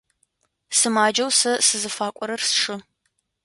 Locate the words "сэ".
1.39-1.51